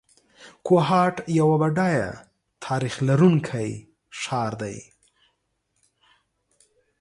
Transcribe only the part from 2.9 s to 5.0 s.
لرونکی ښار دی.